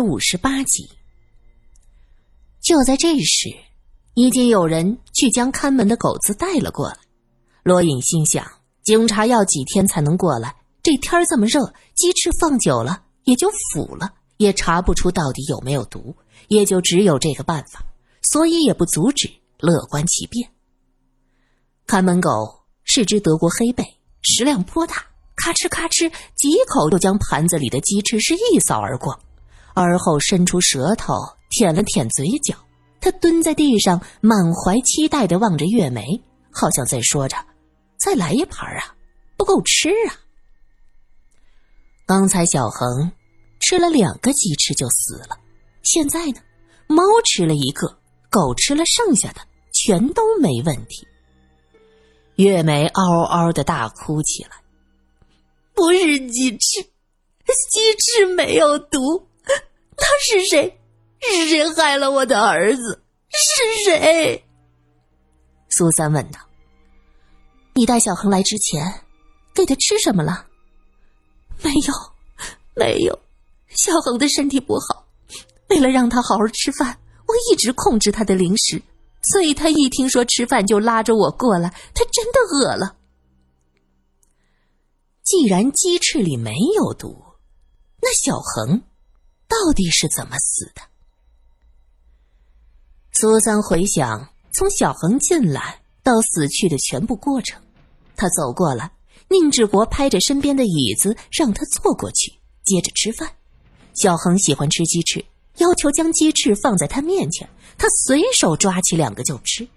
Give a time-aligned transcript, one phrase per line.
[0.00, 0.88] 五十八集。
[2.60, 3.48] 就在这时，
[4.14, 6.96] 已经有人去将看门的狗子带了过来。
[7.62, 8.46] 罗隐心想：
[8.82, 10.56] 警察要几天才能过来？
[10.82, 16.16] 这天这么热，鸡翅放久了也就腐了，也查不出到底有没有毒，
[16.48, 17.84] 也就只有这个办法，
[18.22, 20.50] 所以也不阻止，乐观其变。
[21.86, 23.84] 看门狗是只德国黑背，
[24.22, 25.04] 食量颇大，
[25.36, 29.18] 咔哧咔哧几口就将盘子里的鸡翅是一扫而光，
[29.78, 31.14] 而后伸出舌头
[31.50, 32.54] 舔了舔嘴角。
[33.00, 37.36] 他蹲在地上，满怀期待的望着月梅，好像在说着
[37.96, 38.96] ：“再来一盘啊，
[39.36, 40.18] 不够吃啊。”
[42.04, 43.12] 刚才小恒
[43.60, 45.38] 吃了两个鸡翅就死了，
[45.84, 46.40] 现在呢，
[46.88, 47.98] 猫吃了一个，
[48.30, 49.40] 狗吃了剩下的，
[49.72, 51.06] 全都没问题。
[52.34, 54.50] 月梅嗷嗷的大哭起来
[55.72, 56.82] ：“不是鸡翅，
[57.70, 59.27] 鸡翅没有毒，
[59.98, 60.80] 他是谁？
[61.20, 61.68] 是谁？
[61.74, 63.02] 害了我的儿子？
[63.28, 64.44] 是谁？”
[65.68, 66.40] 苏三问道
[67.74, 69.02] ：“你带小恒来之前，
[69.52, 70.46] 给他吃什么了？”
[71.62, 71.94] 没有，
[72.74, 73.18] 没有，
[73.68, 75.04] 小恒的身体不好，
[75.68, 78.80] 为了让他好好吃饭，我一直控制他的零食，
[79.32, 82.96] 所以他一听说吃饭就拉着我过来，他真的饿了。
[85.24, 87.22] 既然鸡翅里没有毒，
[88.00, 88.82] 那小恒
[89.48, 90.82] 到底是怎么死的？
[93.12, 97.60] 苏三回想从小恒进来到死去的全部过程，
[98.14, 98.92] 他走过来。
[99.30, 102.32] 宁志国拍着身边的椅子，让他坐过去，
[102.62, 103.30] 接着吃饭。
[103.94, 105.24] 小恒喜欢吃鸡翅，
[105.56, 109.68] 要求将鸡翅放在他面前，他随手抓起两个就吃。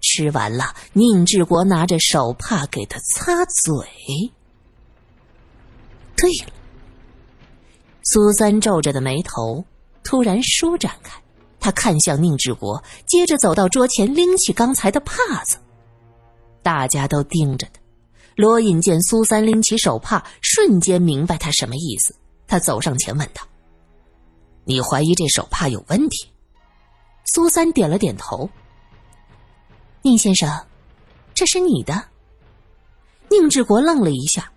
[0.00, 4.32] 吃完了，宁志国拿着手帕给他擦嘴。
[6.16, 6.52] 对了，
[8.02, 9.64] 苏三皱着的眉头
[10.02, 11.20] 突然舒展开，
[11.60, 15.58] 他看向宁志国，接着走到桌前，拎起刚才的帕子。
[16.62, 17.80] 大家都盯着他。
[18.36, 22.14] 罗隐见苏三拎起手帕，瞬间明白他什么意思。
[22.46, 23.42] 他走上前问道
[24.64, 26.26] ：“你怀疑这手帕有问题？”
[27.32, 28.48] 苏三点了点头。
[30.02, 30.50] 宁先生，
[31.34, 32.02] 这是你的。
[33.28, 34.50] 宁志国愣了一下：“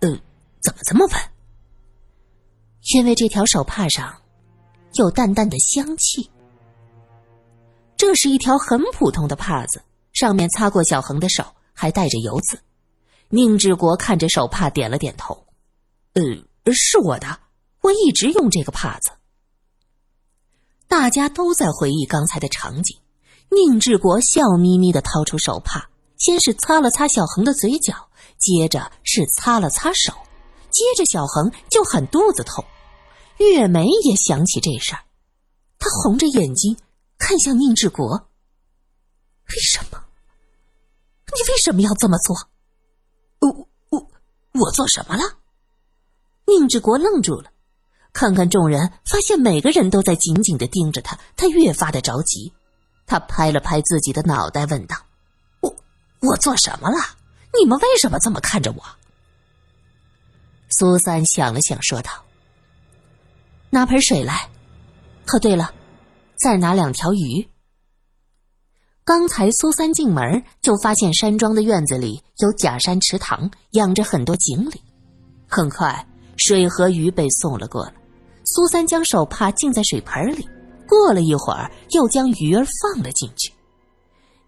[0.00, 0.08] 呃，
[0.62, 1.20] 怎么这么问？”
[2.94, 4.14] 因为这条手帕上
[4.94, 6.30] 有淡淡的香气。
[7.96, 9.82] 这是一条很普通的帕子，
[10.12, 12.58] 上面擦过小恒的手，还带着油渍。
[13.28, 15.44] 宁志国看着手帕，点了点头
[16.14, 17.38] ：“呃，是我的，
[17.82, 19.10] 我一直用这个帕子。”
[20.88, 22.96] 大家都在回忆刚才的场景。
[23.50, 30.12] 宁志国笑眯眯的掏出手帕，先是擦了擦小恒的嘴角，接着是擦了擦手，
[30.70, 32.64] 接着小恒就喊肚子痛。
[33.38, 35.02] 月梅也想起这事儿，
[35.78, 36.76] 她红着眼睛
[37.18, 38.28] 看向宁志国
[39.50, 40.04] ：“为什么？
[41.26, 42.36] 你为什么要这么做？”
[43.40, 44.10] 我我
[44.54, 45.22] 我做什么了？
[46.46, 47.50] 宁志国愣住了，
[48.12, 52.52] 看看众人，发现每个人都在紧紧的盯着他，他越发的着急。
[53.06, 54.96] 他拍了拍自己的脑袋，问道
[55.60, 55.74] ：“我
[56.20, 56.98] 我做什么了？
[57.58, 58.82] 你们为什么这么看着我？”
[60.70, 62.10] 苏三想了想，说道
[63.70, 64.48] ：“拿盆水来。
[65.32, 65.72] 哦，对了，
[66.38, 67.48] 再拿两条鱼。”
[69.04, 74.82] 刚才苏三进门就发现山庄的院子里有假山池塘，养着很多锦鲤。
[75.46, 76.06] 很快，
[76.36, 77.94] 水和鱼被送了过来。
[78.44, 80.46] 苏三将手帕浸在水盆里，
[80.86, 83.50] 过了一会儿，又将鱼儿放了进去。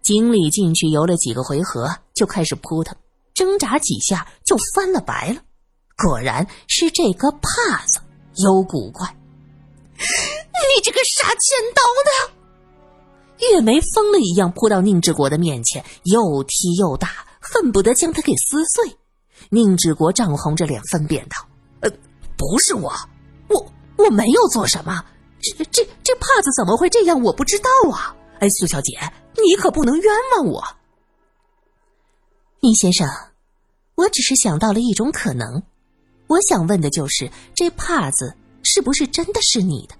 [0.03, 2.95] 锦鲤进去游了几个回合，就开始扑腾，
[3.33, 5.41] 挣扎几下就翻了白了。
[5.97, 7.99] 果然是这个帕子
[8.35, 9.07] 有古怪。
[9.97, 11.37] 你这个杀千
[11.75, 12.33] 刀的！
[13.51, 17.09] 月梅疯了一样扑到宁志国的面前，又踢又打，
[17.39, 18.95] 恨不得将他给撕碎。
[19.49, 21.37] 宁志国涨红着脸分辨道
[21.81, 21.89] ：“呃，
[22.37, 22.93] 不是我，
[23.49, 23.65] 我
[23.97, 25.03] 我没有做什么。
[25.41, 27.21] 这这这帕子怎么会这样？
[27.21, 28.15] 我不知道啊！
[28.39, 28.97] 哎，苏小姐，
[29.43, 30.63] 你可不能冤枉我。
[32.59, 33.07] 宁先生，
[33.95, 35.63] 我只是想到了一种可能，
[36.31, 38.33] 我想问的就是这帕子
[38.63, 39.95] 是不是真的是你的？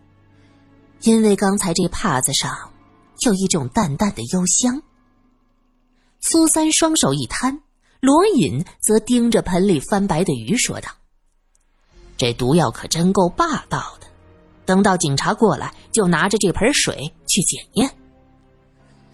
[1.02, 2.72] 因为刚才这帕子上……”
[3.24, 4.82] 有一种淡淡的幽香。
[6.22, 7.62] 苏三双手一摊，
[8.00, 10.90] 罗隐则盯着盆里翻白的鱼说道
[12.18, 14.08] ：“这毒药可真够霸道的。
[14.66, 17.92] 等到警察过来，就拿着这盆水去检验。”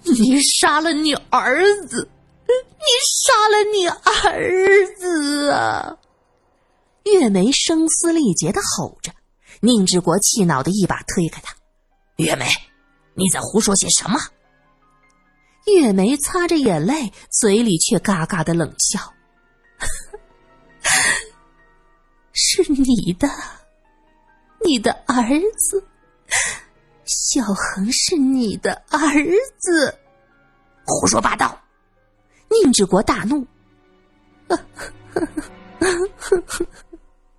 [0.08, 2.08] 你杀了你儿子！
[2.48, 2.86] 你
[3.26, 5.98] 杀了你儿子啊！
[7.14, 9.14] 月梅声嘶力竭的吼着，
[9.62, 11.56] 宁志国气恼的一把推开他
[12.18, 12.46] ：“月梅，
[13.14, 14.20] 你在胡说些什么？”
[15.68, 19.00] 月梅擦着眼泪，嘴里却嘎嘎的冷笑
[22.34, 23.30] ：“是你的，
[24.66, 25.24] 你的儿
[25.58, 25.86] 子，
[27.06, 29.00] 小恒是你的儿
[29.58, 29.98] 子。”
[30.86, 31.60] 胡说八道！
[32.50, 33.46] 宁志国大怒。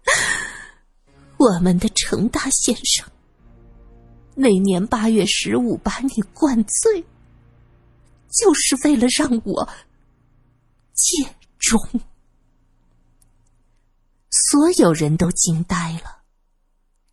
[1.39, 3.07] 我们的程大先生
[4.35, 7.05] 那年八月十五把你灌醉，
[8.31, 9.69] 就是为了让我
[10.95, 11.81] 戒种。
[14.31, 16.23] 所有人都惊呆了，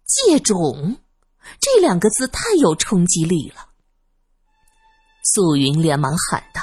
[0.05, 0.97] 戒种
[1.59, 3.69] 这两个字太有冲击力了。
[5.23, 6.61] 素云连忙喊道：“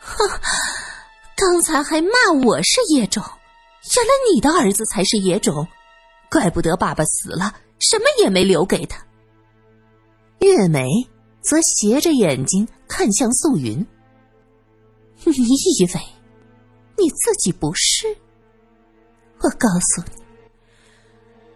[0.00, 0.16] 哼，
[1.36, 2.10] 刚才还骂
[2.44, 3.24] 我是野种，
[3.96, 5.66] 原来你的儿子才是野种，
[6.30, 9.04] 怪不得爸爸死了什么也没留给他。”
[10.40, 10.86] 月梅
[11.40, 13.84] 则斜着眼睛看向素云
[15.24, 16.00] ：“你以为
[16.96, 18.06] 你自己不是？
[19.40, 20.22] 我告诉你，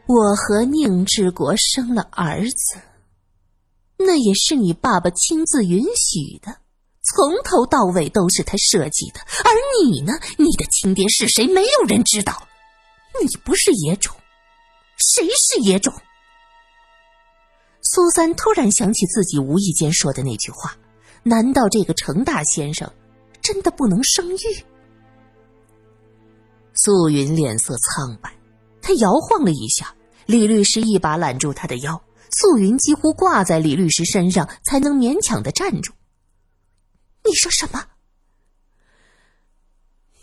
[0.06, 2.80] 我和宁志国生了儿子。”
[4.04, 6.56] 那也是你爸爸亲自允许的，
[7.02, 9.20] 从头到尾都是他设计的。
[9.44, 9.50] 而
[9.82, 10.12] 你呢？
[10.38, 11.46] 你的亲爹是谁？
[11.46, 12.48] 没有人知道。
[13.20, 14.14] 你不是野种，
[14.96, 15.92] 谁是野种？
[17.82, 20.74] 苏三突然想起自己无意间说的那句话：
[21.22, 22.90] 难道这个程大先生
[23.42, 24.64] 真的不能生育？
[26.74, 28.32] 素云脸色苍白，
[28.80, 29.94] 他摇晃了一下，
[30.24, 32.02] 李律师一把揽住他的腰。
[32.30, 35.92] 素云几乎挂在李律师身上，才能勉强的站住。
[37.24, 37.86] 你说什么？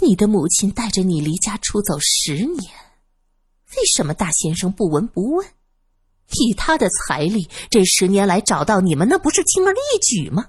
[0.02, 2.72] 你的母亲带着你离家出走十年，
[3.76, 5.48] 为什么大先生不闻不问？
[6.32, 10.48] 以他的财力，这十年来找到你们，那不是轻而易举吗？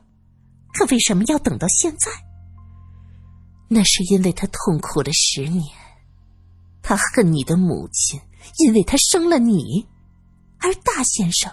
[0.75, 2.11] 可为什么要等到现在？
[3.69, 5.65] 那是因为他痛苦了十年，
[6.83, 8.21] 他恨你的母亲，
[8.59, 9.87] 因为他生了你。
[10.59, 11.51] 而大先生，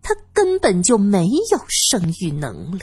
[0.00, 2.82] 他根本就没有生育能力。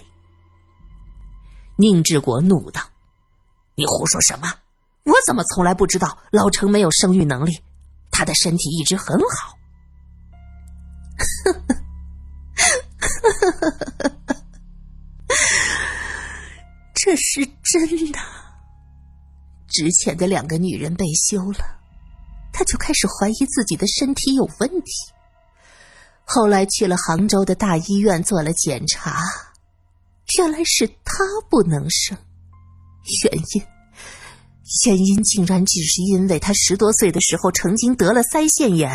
[1.77, 2.81] 宁志国怒道
[3.75, 4.53] ：“你胡说什么？
[5.03, 7.61] 我怎么从来不知道老程没有生育能力？
[8.11, 9.57] 他的身体一直很好。
[16.95, 18.19] ”这是真的。
[19.67, 21.81] 之前的两个女人被休了，
[22.53, 24.91] 他就开始怀疑自己的身体有问题。
[26.23, 29.21] 后来去了杭州的大医院做了检查，
[30.37, 32.17] 原来是他不能生，
[33.23, 33.63] 原因
[34.85, 38.89] 原因竟然只是因为他十多岁的时候曾经得了腮腺炎，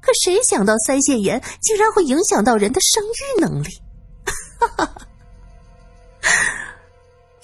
[0.00, 3.68] 可谁想到腮腺炎竟然会影响到人的生育能力？
[4.60, 5.08] 哈哈！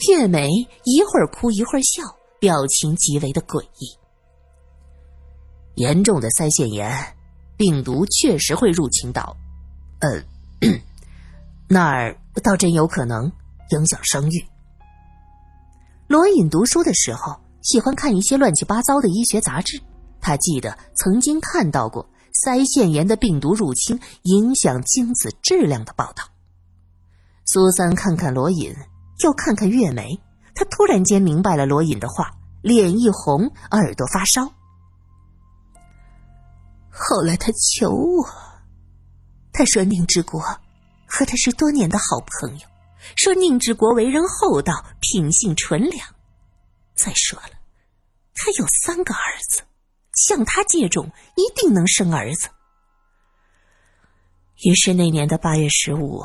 [0.08, 0.48] 月梅
[0.84, 2.02] 一会儿哭一会儿笑，
[2.38, 3.98] 表情极为的诡异。
[5.74, 7.16] 严重的腮腺炎。
[7.56, 9.36] 病毒确实会入侵到，
[9.98, 10.24] 呃，
[11.68, 13.30] 那儿倒真有可能
[13.70, 14.46] 影响生育。
[16.08, 19.80] 罗隐读书的时候喜欢看一些乱七八糟的医学杂志，
[20.20, 22.08] 他记得曾经看到过
[22.44, 26.24] 腮腺炎的病毒入侵影响精子质量的报道。
[27.44, 28.74] 苏三看看罗隐，
[29.24, 30.20] 又看看月梅，
[30.54, 32.30] 他突然间明白了罗隐的话，
[32.62, 34.42] 脸一红，耳朵发烧。
[36.90, 38.28] 后来他求我，
[39.52, 40.42] 他说宁志国
[41.10, 42.66] 和他是多年的好朋友，
[43.16, 46.14] 说宁志国为人厚道，品性纯良。
[46.94, 47.50] 再说了，
[48.32, 49.62] 他有三个儿子，
[50.14, 52.48] 向他借种一定能生儿子。
[54.64, 56.22] 于是那年的八月十五，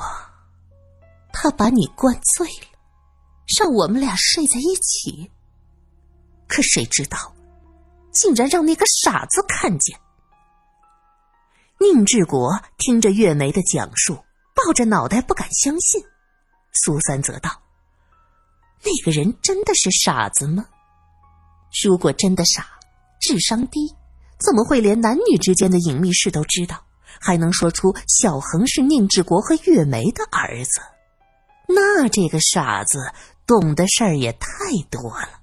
[1.34, 2.78] 他把你灌醉了，
[3.58, 5.32] 让我们俩睡在一起。
[6.48, 7.34] 可谁知道，
[8.12, 10.00] 竟然让那个傻子看见。
[11.80, 14.24] 宁志国听着月梅的讲述，
[14.56, 16.04] 抱着脑袋不敢相信。
[16.72, 17.62] 苏三则道
[18.84, 20.66] ：“那个人真的是傻子吗？
[21.84, 22.66] 如果真的傻，
[23.20, 23.94] 智商低，
[24.40, 26.86] 怎么会连男女之间的隐秘事都知道，
[27.20, 30.82] 还能说出小恒是宁志国和月梅的儿子？
[31.68, 33.14] 那这个傻子
[33.46, 34.48] 懂的事儿也太
[34.90, 35.42] 多了。”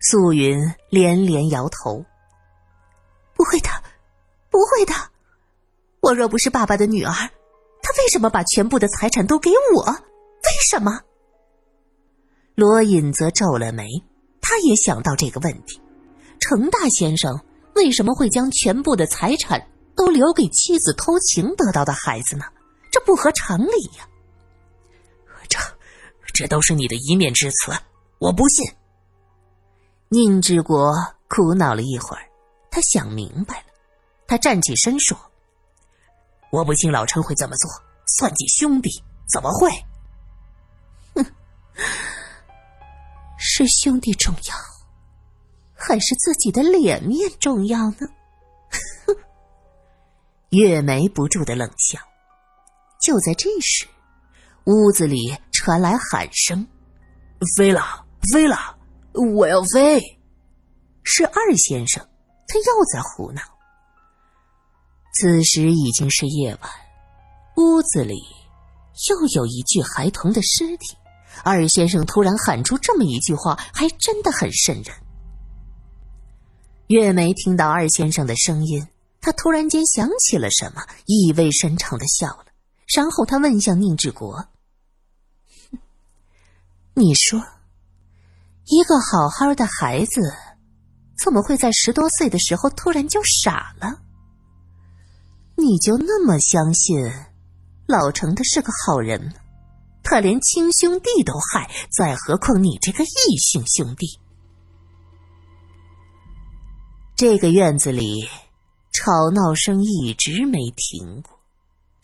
[0.00, 2.04] 素云连连摇头
[3.34, 3.68] ：“不会的。”
[4.52, 4.92] 不会的，
[6.02, 9.84] 我若不是爸爸的女儿，他为什么把全部的财产都给我？
[9.86, 11.00] 为什么？
[12.56, 13.86] 罗隐则皱了眉，
[14.40, 15.80] 他也想到这个问题。
[16.40, 17.40] 程大先生
[17.76, 22.44] 为什么会将全部的财产都留给妻子偷情得到的孩子呢？
[22.90, 24.06] 这不合常理呀！
[25.48, 25.56] 这，
[26.34, 27.72] 这都是你的一面之词，
[28.18, 28.68] 我不信。
[30.08, 30.92] 宁志国
[31.28, 32.24] 苦恼了一会儿，
[32.72, 33.66] 他想明白了，
[34.26, 35.16] 他站起身说
[36.52, 37.70] ：“我不信老陈会这么做，
[38.18, 38.90] 算计兄弟，
[39.32, 39.70] 怎么会？
[41.14, 41.24] 哼，
[43.40, 44.54] 是兄弟重要，
[45.74, 48.06] 还是自己的脸面重要呢？”
[49.06, 49.16] 哼，
[50.50, 51.98] 月梅不住的冷笑。
[53.00, 53.86] 就在这时，
[54.64, 56.68] 屋子里传来喊声
[57.56, 58.78] ：“飞了，飞了，
[59.36, 60.20] 我要飞！”
[61.02, 62.06] 是二先生，
[62.46, 63.40] 他又在胡闹。
[65.12, 66.70] 此时已经是夜晚，
[67.56, 68.16] 屋子里
[69.10, 70.96] 又有一具孩童的尸体。
[71.44, 74.94] 二先生突然喊出这么一句话，还真的很瘆人。
[76.88, 78.86] 月梅听到二先生的声音，
[79.20, 82.46] 她突然间想起了什么，意味深长的笑了。
[82.94, 84.46] 然后她问向宁志国
[86.94, 87.40] ：“你说，
[88.66, 90.20] 一个好好的孩子，
[91.22, 94.01] 怎么会在十多岁的时候突然就傻了？
[95.62, 96.96] 你就那么相信
[97.86, 99.32] 老程的是个好人？
[100.02, 104.18] 他连亲兄弟都害，再何况你这个异姓兄弟？”
[107.14, 108.28] 这个院子里
[108.92, 111.38] 吵闹声一直没停过。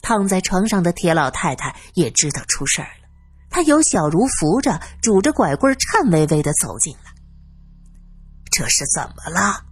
[0.01, 3.09] 躺在床上的铁老太太也知道出事儿了，
[3.51, 7.13] 她由小茹扶着，拄着拐棍，颤巍巍的走进来。
[8.53, 9.65] 这是怎么了？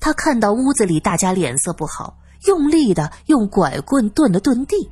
[0.00, 4.90] 她看到屋子里大家脸色不好，用力的用拐棍顿了顿地。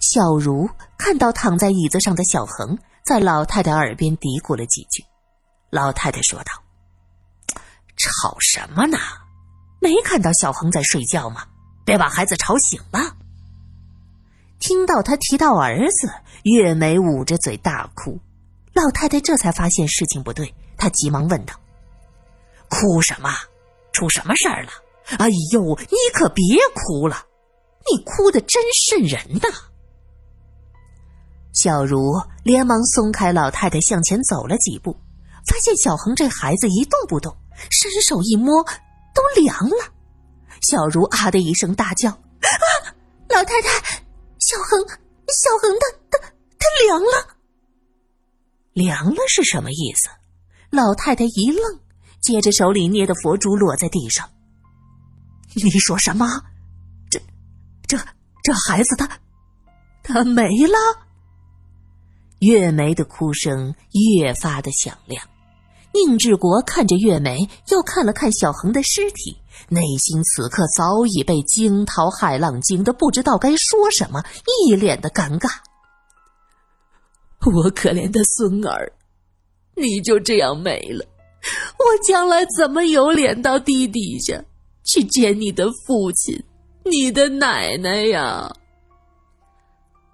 [0.00, 5.04] 小茹看到躺在椅子上的小恒，在老太太耳边嘀咕了几句。
[5.70, 6.52] 老太太说道
[7.96, 8.98] ：“吵什么呢？
[9.80, 11.44] 没看到小恒在睡觉吗？
[11.84, 13.16] 别把孩子吵醒了。”
[14.58, 16.10] 听到他提到儿子，
[16.44, 18.18] 月梅捂着嘴大哭。
[18.72, 21.54] 老太太这才发现事情不对，她急忙问道
[22.68, 23.30] ：“哭什么？
[23.92, 24.70] 出什么事儿了
[25.18, 26.44] ？”“哎呦，你可别
[26.74, 27.26] 哭了，
[27.90, 29.48] 你哭的真瘆人呐！”
[31.54, 34.96] 小茹连忙松开老太太，向前走了几步，
[35.46, 37.34] 发现小恒这孩子一动不动，
[37.70, 38.62] 伸手一摸，
[39.14, 39.92] 都凉了。
[40.60, 42.94] 小茹啊的一声大叫：“啊，
[43.28, 44.02] 老太太！”
[44.38, 45.72] 小恒，小恒，
[46.10, 47.36] 他他他凉了，
[48.72, 50.08] 凉了是什么意思？
[50.70, 51.80] 老太太一愣，
[52.20, 54.28] 接着手里捏的佛珠落在地上。
[55.62, 56.26] 你说什么？
[57.10, 57.18] 这
[57.86, 57.96] 这
[58.42, 59.08] 这孩子他
[60.02, 60.76] 他没了？
[62.40, 65.26] 月梅的哭声越发的响亮。
[65.94, 69.34] 宁志国看着月梅，又看了看小恒的尸体，
[69.70, 74.22] 内心此刻早已被惊涛骇浪惊得不知道该说什么，
[74.68, 75.48] 一脸的尴尬。
[77.46, 78.92] 我可怜的孙儿，
[79.74, 81.06] 你就这样没了，
[81.78, 84.44] 我将来怎么有脸到地底下
[84.86, 86.42] 去见你的父亲、
[86.84, 88.50] 你的奶奶呀？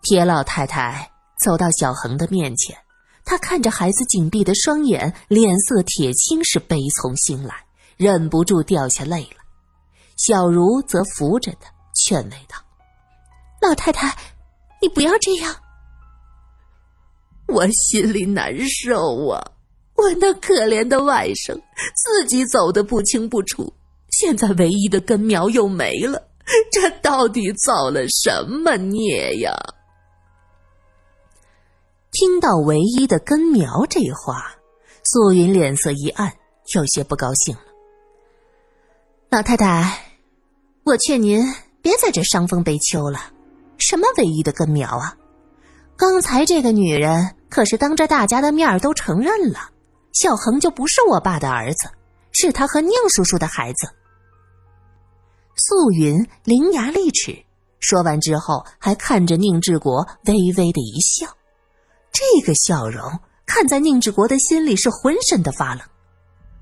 [0.03, 1.11] 铁老太太
[1.45, 2.77] 走到小恒的面前。
[3.25, 7.55] 她看着孩子紧闭的双眼，脸色铁青，是悲从心来，
[7.97, 9.37] 忍不住掉下泪了。
[10.17, 12.57] 小茹则扶着他，劝慰道
[13.63, 14.17] ：“老太太，
[14.81, 15.55] 你不要这样。
[17.47, 19.53] 我心里难受啊！
[19.95, 21.55] 我那可怜的外甥
[21.95, 23.73] 自己走的不清不楚，
[24.13, 26.29] 现在唯一的根苗又没了，
[26.71, 29.53] 这到底造了什么孽呀？”
[32.13, 34.55] 听到“唯一的根苗”这话，
[35.03, 36.31] 素云脸色一暗，
[36.75, 37.63] 有些不高兴了。
[39.31, 40.13] 老太太，
[40.85, 41.43] 我劝您
[41.81, 43.33] 别在这伤风悲秋了。
[43.79, 45.17] 什么唯一的根苗啊？
[45.97, 49.71] 刚才这个女人可是当着大家的面都承认了，
[50.13, 51.89] 小恒就不是我爸的儿子，
[52.33, 53.89] 是他和宁叔叔的孩子。
[55.65, 57.45] 素云伶牙俐齿，
[57.79, 61.27] 说完之后，还看着宁志国微微的一笑。
[62.11, 65.87] 这个笑容看在宁志国的心里是浑身的发冷，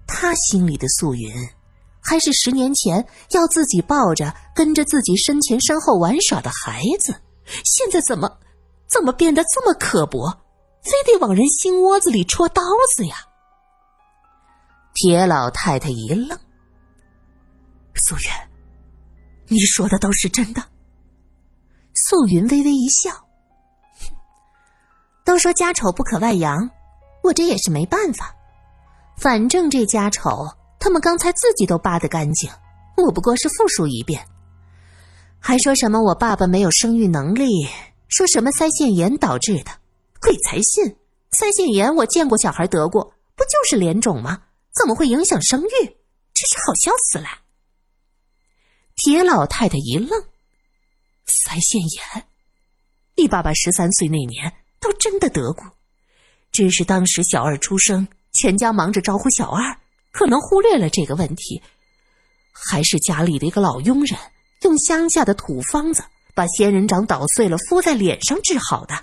[0.06, 1.32] 他心里的素云，
[2.00, 7.14] 还是十年前要自己抱着跟着自己身前身后玩耍的孩子，
[7.64, 8.30] 现在怎么，
[8.86, 10.28] 怎么变得这么刻薄，
[10.82, 12.62] 非得往人心窝子里戳刀
[12.94, 13.16] 子呀？
[14.92, 16.38] 铁老太太一愣，
[17.94, 18.49] 素云，
[19.50, 20.62] 你说的都是真的？
[21.92, 23.10] 素云微微一笑。
[25.24, 26.70] 都说家丑不可外扬，
[27.24, 28.32] 我这也是没办法。
[29.18, 30.46] 反正这家丑
[30.78, 32.48] 他们刚才自己都扒得干净，
[32.96, 34.24] 我不过是复述一遍。
[35.40, 37.68] 还说什么我爸爸没有生育能力，
[38.08, 39.72] 说什么腮腺炎导致的，
[40.20, 40.96] 鬼才信！
[41.32, 43.04] 腮腺炎我见过小孩得过，
[43.34, 44.42] 不就是脸肿吗？
[44.74, 45.96] 怎么会影响生育？
[46.32, 47.26] 真是好笑死了！
[49.02, 50.10] 铁老太太一愣，
[51.26, 52.26] 腮腺炎，
[53.16, 55.64] 你爸爸十三岁那年倒真的得过，
[56.52, 59.74] 只是当时小二出生，全家忙着招呼小二，
[60.12, 61.62] 可能忽略了这个问题，
[62.52, 64.18] 还是家里的一个老佣人。
[64.64, 66.04] 用乡下的土方子
[66.34, 69.02] 把仙人掌捣碎了敷在脸上治好的。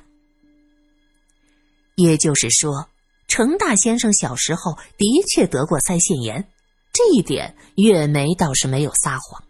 [1.95, 2.87] 也就是说，
[3.27, 6.47] 程大先生小时候的确得过腮腺炎，
[6.93, 9.43] 这一点月梅倒是没有撒谎。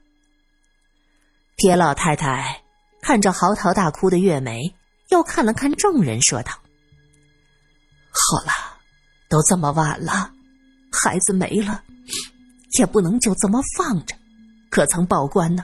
[1.57, 2.61] 铁老太太
[3.01, 4.61] 看着嚎啕大哭的月梅，
[5.09, 6.51] 又看了看众人，说道
[8.13, 8.51] ：“好了，
[9.27, 10.29] 都这么晚了，
[10.91, 11.81] 孩子没了，
[12.77, 14.15] 也不能就这么放着，
[14.69, 15.63] 可曾报官呢？”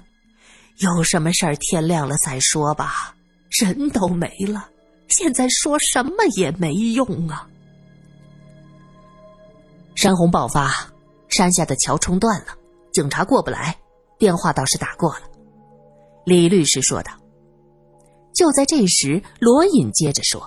[0.77, 3.15] 有什么事儿，天亮了再说吧。
[3.51, 4.67] 人都没了，
[5.09, 7.47] 现在说什么也没用啊！
[9.93, 10.73] 山洪爆发，
[11.29, 12.57] 山下的桥冲断了，
[12.91, 13.77] 警察过不来，
[14.17, 15.21] 电话倒是打过了。
[16.25, 17.11] 李律师说道。
[18.33, 20.41] 就在这时，罗隐接着说：“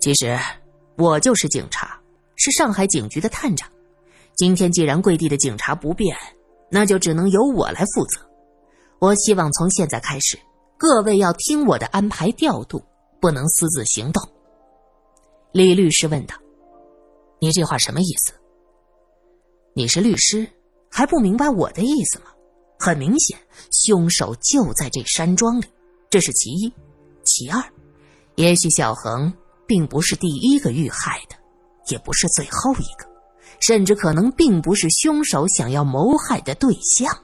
[0.00, 0.36] 其实
[0.98, 1.96] 我就是警察，
[2.34, 3.70] 是上海警局的探长。
[4.34, 6.16] 今天既然跪地的警察不便，
[6.68, 8.20] 那就只能由我来负责。”
[8.98, 10.38] 我希望从现在开始，
[10.76, 12.82] 各位要听我的安排调度，
[13.20, 14.22] 不能私自行动。
[15.52, 16.34] 李律师问道
[17.38, 18.32] ：“你这话什么意思？
[19.74, 20.46] 你是律师，
[20.90, 22.26] 还不明白我的意思吗？
[22.82, 23.38] 很明显，
[23.70, 25.66] 凶手就在这山庄里，
[26.10, 26.72] 这是其一。
[27.24, 27.62] 其二，
[28.34, 29.32] 也许小恒
[29.68, 31.36] 并不是第一个遇害的，
[31.86, 33.06] 也不是最后一个，
[33.60, 37.16] 甚至可能并不是凶手想要谋害的对象。”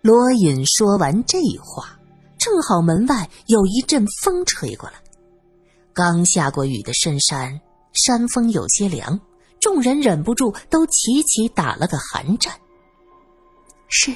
[0.00, 1.98] 罗隐说完这话，
[2.38, 4.94] 正好门外有一阵风吹过来。
[5.92, 7.60] 刚下过雨的深山，
[7.94, 9.20] 山风有些凉，
[9.58, 12.54] 众人忍不住都齐齐打了个寒战。
[13.88, 14.14] 是，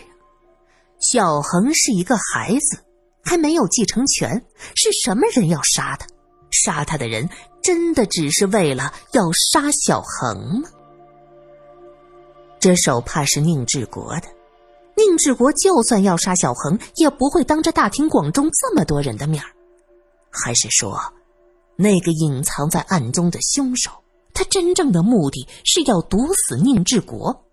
[1.01, 2.85] 小恒是一个孩子，
[3.25, 6.07] 还没有继承权，是什么人要杀他？
[6.51, 7.29] 杀他的人
[7.63, 10.69] 真的只是为了要杀小恒吗？
[12.59, 14.23] 这手帕是宁志国的。
[14.97, 19.43] 宁志国就算要杀小恒，也不会当着大庭广众这么多人的面
[20.31, 21.01] 还是说，
[21.77, 23.91] 那个隐藏在暗中的凶手，
[24.35, 27.45] 他真正的目的是要毒死宁志国？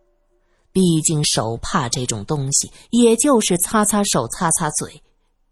[0.78, 5.02] 毕竟手帕这种东西，也就是擦擦手、擦擦嘴，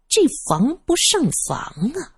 [0.08, 1.58] 这防不胜防
[1.96, 2.14] 啊！